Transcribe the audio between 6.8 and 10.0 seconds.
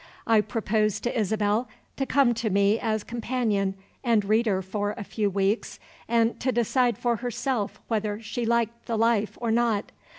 for herself whether she liked the life or not.